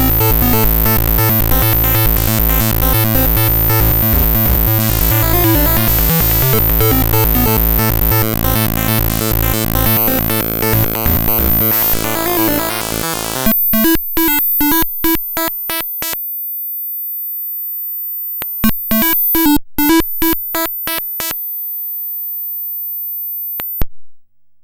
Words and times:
Música 0.00 0.79